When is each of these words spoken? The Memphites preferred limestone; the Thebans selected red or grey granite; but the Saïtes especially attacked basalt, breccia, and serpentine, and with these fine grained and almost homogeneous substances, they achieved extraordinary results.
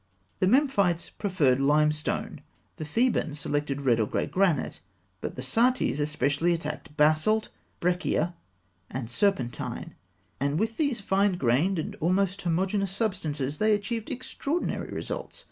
The 0.39 0.47
Memphites 0.47 1.11
preferred 1.15 1.59
limestone; 1.61 2.41
the 2.77 2.85
Thebans 2.85 3.39
selected 3.39 3.81
red 3.81 3.99
or 3.99 4.07
grey 4.07 4.25
granite; 4.25 4.79
but 5.21 5.35
the 5.35 5.43
Saïtes 5.43 5.99
especially 5.99 6.55
attacked 6.55 6.97
basalt, 6.97 7.49
breccia, 7.79 8.33
and 8.89 9.11
serpentine, 9.11 9.93
and 10.39 10.57
with 10.57 10.77
these 10.77 11.01
fine 11.01 11.33
grained 11.33 11.77
and 11.77 11.93
almost 11.97 12.41
homogeneous 12.41 12.89
substances, 12.91 13.59
they 13.59 13.75
achieved 13.75 14.09
extraordinary 14.09 14.91
results. 14.91 15.39